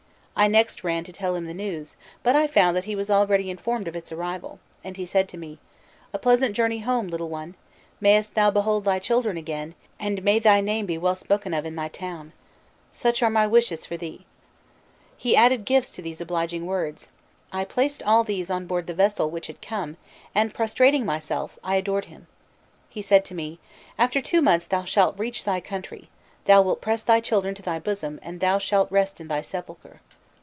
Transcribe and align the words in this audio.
I 0.33 0.47
next 0.47 0.83
ran 0.83 1.03
to 1.03 1.13
tell 1.13 1.35
him 1.35 1.45
the 1.45 1.53
news, 1.53 1.95
but 2.23 2.35
I 2.35 2.47
found 2.47 2.75
that 2.75 2.85
he 2.85 2.95
was 2.95 3.11
already 3.11 3.51
informed 3.51 3.87
of 3.87 3.95
its 3.95 4.11
arrival, 4.11 4.57
and 4.83 4.97
he 4.97 5.05
said 5.05 5.29
to 5.29 5.37
me: 5.37 5.59
'A 6.13 6.17
pleasant 6.17 6.55
journey 6.55 6.79
home, 6.79 7.09
little 7.09 7.29
one; 7.29 7.53
mayst 7.99 8.33
thou 8.33 8.49
behold 8.49 8.83
thy 8.83 8.97
children 8.97 9.37
again, 9.37 9.75
and 9.99 10.23
may 10.23 10.39
thy 10.39 10.59
name 10.59 10.87
be 10.87 10.97
well 10.97 11.15
spoken 11.15 11.53
of 11.53 11.63
in 11.63 11.75
thy 11.75 11.89
town; 11.89 12.33
such 12.91 13.21
are 13.21 13.29
my 13.29 13.45
wishes 13.45 13.85
for 13.85 13.97
thee!' 13.97 14.25
He 15.15 15.35
added 15.35 15.63
gifts 15.63 15.91
to 15.91 16.01
these 16.01 16.21
obliging 16.21 16.65
words. 16.65 17.09
I 17.53 17.63
placed 17.63 18.01
all 18.01 18.23
these 18.23 18.49
on 18.49 18.65
board 18.65 18.87
the 18.87 18.95
vessel 18.95 19.29
which 19.29 19.45
had 19.45 19.61
come, 19.61 19.95
and 20.33 20.55
prostrating 20.55 21.05
myself, 21.05 21.59
I 21.63 21.75
adored 21.75 22.05
him. 22.05 22.25
He 22.89 23.03
said 23.03 23.25
to 23.25 23.35
me: 23.35 23.59
'After 23.99 24.21
two 24.23 24.41
months 24.41 24.65
thou 24.65 24.85
shalt 24.85 25.19
reach 25.19 25.43
thy 25.43 25.59
country, 25.59 26.09
thou 26.45 26.63
wilt 26.63 26.81
press 26.81 27.03
thy 27.03 27.19
children 27.19 27.53
to 27.53 27.61
thy 27.61 27.77
bosom, 27.77 28.19
and 28.23 28.39
thou 28.39 28.57
shalt 28.57 28.89
rest 28.91 29.21
in 29.21 29.27
thy 29.27 29.43
sepulchre. 29.43 30.01